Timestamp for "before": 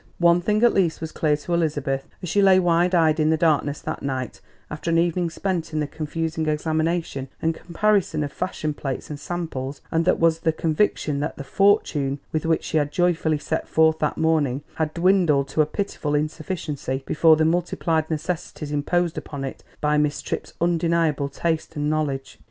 17.05-17.35